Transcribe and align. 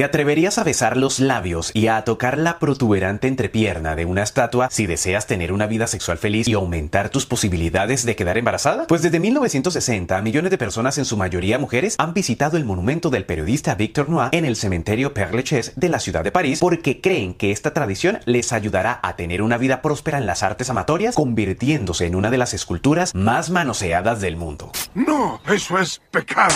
¿Te 0.00 0.04
atreverías 0.04 0.56
a 0.56 0.64
besar 0.64 0.96
los 0.96 1.20
labios 1.20 1.72
y 1.74 1.88
a 1.88 2.02
tocar 2.04 2.38
la 2.38 2.58
protuberante 2.58 3.28
entrepierna 3.28 3.96
de 3.96 4.06
una 4.06 4.22
estatua 4.22 4.70
si 4.70 4.86
deseas 4.86 5.26
tener 5.26 5.52
una 5.52 5.66
vida 5.66 5.86
sexual 5.86 6.16
feliz 6.16 6.48
y 6.48 6.54
aumentar 6.54 7.10
tus 7.10 7.26
posibilidades 7.26 8.06
de 8.06 8.16
quedar 8.16 8.38
embarazada? 8.38 8.86
Pues 8.86 9.02
desde 9.02 9.20
1960, 9.20 10.22
millones 10.22 10.50
de 10.50 10.56
personas, 10.56 10.96
en 10.96 11.04
su 11.04 11.18
mayoría 11.18 11.58
mujeres, 11.58 11.96
han 11.98 12.14
visitado 12.14 12.56
el 12.56 12.64
monumento 12.64 13.10
del 13.10 13.26
periodista 13.26 13.74
Victor 13.74 14.08
Noir 14.08 14.30
en 14.32 14.46
el 14.46 14.56
cementerio 14.56 15.12
Père 15.12 15.34
Lachaise 15.34 15.74
de 15.76 15.90
la 15.90 16.00
ciudad 16.00 16.24
de 16.24 16.32
París 16.32 16.60
porque 16.60 17.02
creen 17.02 17.34
que 17.34 17.50
esta 17.50 17.74
tradición 17.74 18.20
les 18.24 18.54
ayudará 18.54 19.00
a 19.02 19.16
tener 19.16 19.42
una 19.42 19.58
vida 19.58 19.82
próspera 19.82 20.16
en 20.16 20.24
las 20.24 20.42
artes 20.42 20.70
amatorias, 20.70 21.14
convirtiéndose 21.14 22.06
en 22.06 22.14
una 22.14 22.30
de 22.30 22.38
las 22.38 22.54
esculturas 22.54 23.14
más 23.14 23.50
manoseadas 23.50 24.22
del 24.22 24.38
mundo. 24.38 24.72
No, 24.94 25.42
eso 25.46 25.78
es 25.78 26.00
pecado. 26.10 26.54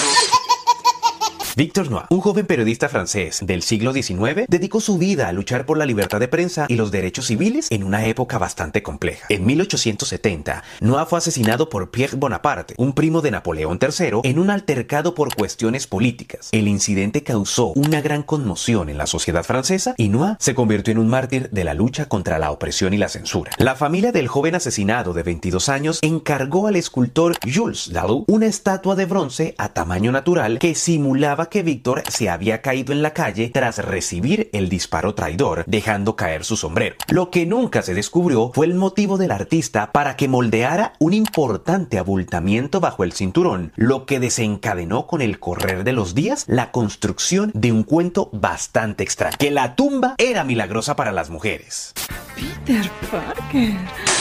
Victor 1.56 1.88
Noir, 1.88 2.06
un 2.10 2.20
joven 2.20 2.46
periodista 2.46 2.88
francés 2.88 3.38
del 3.46 3.62
siglo 3.62 3.92
XIX, 3.92 4.46
dedicó 4.48 4.80
su 4.80 4.98
vida 4.98 5.28
a 5.28 5.32
luchar 5.32 5.66
por 5.66 5.78
la 5.78 5.86
libertad 5.86 6.18
de 6.18 6.26
prensa 6.26 6.66
y 6.68 6.74
los 6.74 6.90
derechos 6.90 7.26
civiles 7.26 7.68
en 7.70 7.84
una 7.84 8.06
época 8.06 8.38
bastante 8.38 8.82
compleja. 8.82 9.26
En 9.28 9.46
1870, 9.46 10.64
Noir 10.80 11.06
fue 11.06 11.18
asesinado 11.18 11.68
por 11.68 11.92
Pierre 11.92 12.16
Bonaparte, 12.16 12.74
un 12.76 12.92
primo 12.92 13.20
de 13.20 13.30
Napoleón 13.30 13.78
III, 13.80 14.22
en 14.24 14.40
un 14.40 14.50
altercado 14.50 15.14
por 15.14 15.32
cuestiones 15.36 15.86
políticas. 15.86 16.48
El 16.50 16.66
incidente 16.66 17.22
causó 17.22 17.66
una 17.76 18.00
gran 18.00 18.24
conmoción 18.24 18.88
en 18.88 18.98
la 18.98 19.06
sociedad 19.06 19.44
francesa 19.44 19.94
y 19.96 20.08
Noir 20.08 20.36
se 20.40 20.56
convirtió 20.56 20.90
en 20.90 20.98
un 20.98 21.06
mártir 21.06 21.50
de 21.50 21.62
la 21.62 21.74
lucha 21.74 22.06
contra 22.06 22.40
la 22.40 22.50
opresión 22.50 22.94
y 22.94 22.96
la 22.96 23.08
censura. 23.08 23.52
La 23.58 23.76
familia 23.76 24.10
del 24.10 24.26
joven 24.26 24.56
asesinado 24.56 25.12
de 25.12 25.22
22 25.22 25.68
años 25.68 26.00
encargó 26.02 26.66
al 26.66 26.74
escultor 26.74 27.36
Jules 27.46 27.90
Dalou 27.92 28.24
una 28.26 28.46
estatua 28.46 28.96
de 28.96 29.06
bronce 29.06 29.54
a 29.56 29.68
tamaño 29.68 30.10
natural 30.10 30.58
que 30.58 30.74
simulaba 30.74 31.43
que 31.46 31.62
Víctor 31.62 32.02
se 32.08 32.28
había 32.28 32.62
caído 32.62 32.92
en 32.92 33.02
la 33.02 33.12
calle 33.12 33.50
tras 33.52 33.78
recibir 33.78 34.50
el 34.52 34.68
disparo 34.68 35.14
traidor, 35.14 35.64
dejando 35.66 36.16
caer 36.16 36.44
su 36.44 36.56
sombrero. 36.56 36.96
Lo 37.08 37.30
que 37.30 37.46
nunca 37.46 37.82
se 37.82 37.94
descubrió 37.94 38.50
fue 38.54 38.66
el 38.66 38.74
motivo 38.74 39.18
del 39.18 39.30
artista 39.30 39.92
para 39.92 40.16
que 40.16 40.28
moldeara 40.28 40.92
un 40.98 41.12
importante 41.12 41.98
abultamiento 41.98 42.80
bajo 42.80 43.04
el 43.04 43.12
cinturón, 43.12 43.72
lo 43.76 44.06
que 44.06 44.20
desencadenó 44.20 45.06
con 45.06 45.22
el 45.22 45.38
correr 45.38 45.84
de 45.84 45.92
los 45.92 46.14
días 46.14 46.44
la 46.46 46.70
construcción 46.70 47.50
de 47.54 47.72
un 47.72 47.82
cuento 47.82 48.30
bastante 48.32 49.04
extraño, 49.04 49.36
que 49.38 49.50
la 49.50 49.76
tumba 49.76 50.14
era 50.18 50.44
milagrosa 50.44 50.96
para 50.96 51.12
las 51.12 51.30
mujeres. 51.30 51.92
Peter 52.34 52.90
Parker. 53.10 54.13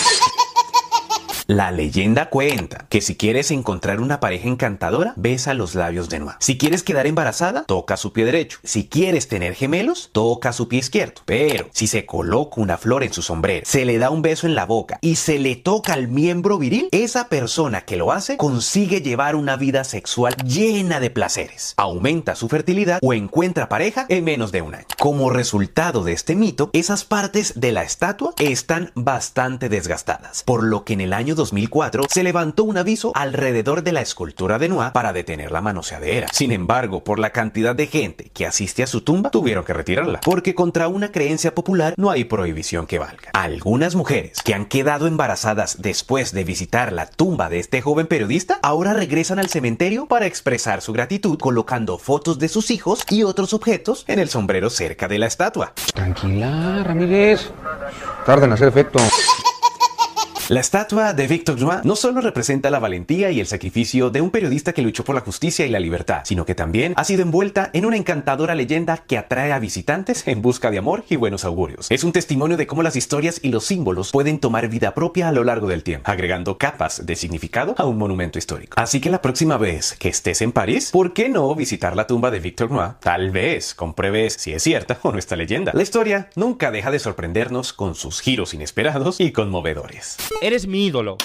La 1.53 1.69
leyenda 1.69 2.31
cuenta 2.31 2.87
que 2.89 2.99
si 2.99 3.15
quieres 3.15 3.51
encontrar 3.51 4.01
una 4.01 4.19
pareja 4.19 4.47
encantadora, 4.47 5.13
besa 5.17 5.53
los 5.53 5.75
labios 5.75 6.09
de 6.09 6.17
Noah. 6.17 6.37
Si 6.39 6.57
quieres 6.57 6.81
quedar 6.81 7.05
embarazada, 7.05 7.63
toca 7.65 7.95
su 7.95 8.11
pie 8.11 8.25
derecho. 8.25 8.57
Si 8.63 8.87
quieres 8.87 9.27
tener 9.27 9.53
gemelos, 9.53 10.09
toca 10.13 10.51
su 10.51 10.67
pie 10.67 10.79
izquierdo. 10.79 11.21
Pero 11.25 11.69
si 11.71 11.85
se 11.85 12.07
coloca 12.07 12.59
una 12.59 12.79
flor 12.79 13.03
en 13.03 13.13
su 13.13 13.21
sombrero, 13.21 13.67
se 13.67 13.85
le 13.85 13.99
da 13.99 14.09
un 14.09 14.23
beso 14.23 14.47
en 14.47 14.55
la 14.55 14.65
boca 14.65 14.97
y 15.01 15.17
se 15.17 15.37
le 15.37 15.55
toca 15.55 15.93
el 15.93 16.07
miembro 16.07 16.57
viril, 16.57 16.89
esa 16.91 17.29
persona 17.29 17.81
que 17.81 17.97
lo 17.97 18.11
hace 18.11 18.35
consigue 18.35 19.01
llevar 19.01 19.35
una 19.35 19.55
vida 19.55 19.83
sexual 19.83 20.35
llena 20.37 20.99
de 20.99 21.11
placeres, 21.11 21.75
aumenta 21.77 22.33
su 22.33 22.49
fertilidad 22.49 22.97
o 23.03 23.13
encuentra 23.13 23.69
pareja 23.69 24.07
en 24.09 24.23
menos 24.23 24.51
de 24.51 24.63
un 24.63 24.73
año. 24.73 24.87
Como 24.97 25.29
resultado 25.29 26.03
de 26.03 26.13
este 26.13 26.35
mito, 26.35 26.71
esas 26.73 27.05
partes 27.05 27.53
de 27.57 27.71
la 27.71 27.83
estatua 27.83 28.33
están 28.39 28.91
bastante 28.95 29.69
desgastadas, 29.69 30.41
por 30.41 30.63
lo 30.63 30.83
que 30.83 30.93
en 30.93 31.01
el 31.01 31.13
año 31.13 31.35
2004 31.43 32.03
se 32.09 32.23
levantó 32.23 32.63
un 32.63 32.77
aviso 32.77 33.11
alrededor 33.15 33.83
de 33.83 33.91
la 33.91 33.99
escultura 33.99 34.59
de 34.59 34.69
Noah 34.69 34.93
para 34.93 35.11
detener 35.11 35.51
la 35.51 35.59
manoseadera. 35.59 36.27
Sin 36.31 36.53
embargo, 36.53 37.03
por 37.03 37.19
la 37.19 37.31
cantidad 37.31 37.75
de 37.75 37.87
gente 37.87 38.31
que 38.33 38.45
asiste 38.45 38.81
a 38.81 38.87
su 38.87 39.01
tumba, 39.01 39.29
tuvieron 39.29 39.65
que 39.65 39.73
retirarla, 39.73 40.21
porque 40.21 40.55
contra 40.55 40.87
una 40.87 41.11
creencia 41.11 41.53
popular 41.53 41.95
no 41.97 42.11
hay 42.11 42.23
prohibición 42.23 42.87
que 42.87 42.97
valga. 42.97 43.31
Algunas 43.33 43.95
mujeres 43.95 44.41
que 44.41 44.53
han 44.53 44.65
quedado 44.65 45.05
embarazadas 45.05 45.81
después 45.81 46.31
de 46.31 46.45
visitar 46.45 46.93
la 46.93 47.07
tumba 47.07 47.49
de 47.49 47.59
este 47.59 47.81
joven 47.81 48.07
periodista 48.07 48.59
ahora 48.61 48.93
regresan 48.93 49.39
al 49.39 49.49
cementerio 49.49 50.05
para 50.05 50.27
expresar 50.27 50.81
su 50.81 50.93
gratitud 50.93 51.37
colocando 51.37 51.97
fotos 51.97 52.39
de 52.39 52.47
sus 52.47 52.71
hijos 52.71 53.03
y 53.09 53.23
otros 53.23 53.53
objetos 53.53 54.05
en 54.07 54.19
el 54.19 54.29
sombrero 54.29 54.69
cerca 54.69 55.09
de 55.09 55.19
la 55.19 55.25
estatua. 55.25 55.73
Tranquila, 55.93 56.83
Ramírez. 56.85 57.51
Tarda 58.25 58.45
en 58.45 58.53
hacer 58.53 58.69
efecto. 58.69 58.99
La 60.49 60.59
estatua 60.59 61.13
de 61.13 61.25
Victor 61.25 61.57
Noir 61.57 61.79
no 61.85 61.95
solo 61.95 62.19
representa 62.19 62.69
la 62.69 62.79
valentía 62.79 63.31
y 63.31 63.39
el 63.39 63.47
sacrificio 63.47 64.09
de 64.09 64.19
un 64.19 64.29
periodista 64.29 64.73
que 64.73 64.81
luchó 64.81 65.05
por 65.05 65.15
la 65.15 65.21
justicia 65.21 65.65
y 65.65 65.69
la 65.69 65.79
libertad, 65.79 66.23
sino 66.25 66.45
que 66.45 66.53
también 66.53 66.93
ha 66.97 67.05
sido 67.05 67.21
envuelta 67.21 67.69
en 67.71 67.85
una 67.85 67.95
encantadora 67.95 68.53
leyenda 68.53 68.97
que 68.97 69.17
atrae 69.17 69.53
a 69.53 69.59
visitantes 69.59 70.27
en 70.27 70.41
busca 70.41 70.69
de 70.69 70.79
amor 70.79 71.05
y 71.09 71.15
buenos 71.15 71.45
augurios. 71.45 71.87
Es 71.89 72.03
un 72.03 72.11
testimonio 72.11 72.57
de 72.57 72.67
cómo 72.67 72.83
las 72.83 72.97
historias 72.97 73.39
y 73.41 73.51
los 73.51 73.63
símbolos 73.63 74.11
pueden 74.11 74.37
tomar 74.37 74.67
vida 74.67 74.93
propia 74.93 75.29
a 75.29 75.31
lo 75.31 75.45
largo 75.45 75.67
del 75.67 75.81
tiempo, 75.81 76.11
agregando 76.11 76.57
capas 76.57 77.05
de 77.05 77.15
significado 77.15 77.73
a 77.77 77.85
un 77.85 77.97
monumento 77.97 78.37
histórico. 78.37 78.77
Así 78.77 78.99
que 78.99 79.09
la 79.09 79.21
próxima 79.21 79.55
vez 79.55 79.95
que 79.97 80.09
estés 80.09 80.41
en 80.41 80.51
París, 80.51 80.89
¿por 80.91 81.13
qué 81.13 81.29
no 81.29 81.55
visitar 81.55 81.95
la 81.95 82.05
tumba 82.05 82.31
de 82.31 82.41
Victor 82.41 82.69
Noir? 82.69 82.95
Tal 82.99 83.31
vez 83.31 83.73
compruebes 83.73 84.33
si 84.33 84.51
es 84.51 84.61
cierta 84.61 84.99
o 85.03 85.13
no 85.13 85.19
esta 85.19 85.37
leyenda. 85.37 85.71
La 85.73 85.83
historia 85.83 86.29
nunca 86.35 86.69
deja 86.69 86.91
de 86.91 86.99
sorprendernos 86.99 87.71
con 87.71 87.95
sus 87.95 88.19
giros 88.19 88.53
inesperados 88.53 89.21
y 89.21 89.31
conmovedores. 89.31 90.17
Eres 90.41 90.67
mi 90.67 90.85
ídolo. 90.85 91.17